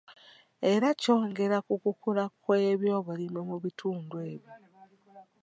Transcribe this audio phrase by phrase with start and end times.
[0.71, 4.53] Era kyongera ku kukula kw'ebyobulimi mu bitundu ebyo.